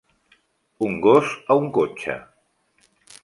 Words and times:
Un 0.87 0.95
gos 1.03 1.35
a 1.55 1.59
un 1.65 1.69
cotxe. 1.77 2.17